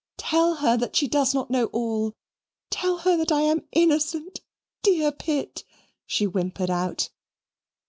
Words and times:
"Tell 0.17 0.55
her 0.55 0.77
that 0.77 0.95
she 0.95 1.07
does 1.07 1.35
not 1.35 1.51
know 1.51 1.65
all: 1.67 2.15
Tell 2.71 2.97
her 2.97 3.15
that 3.17 3.31
I 3.31 3.41
am 3.41 3.67
innocent, 3.71 4.41
dear 4.81 5.11
Pitt," 5.11 5.63
she 6.07 6.25
whimpered 6.25 6.71
out. 6.71 7.11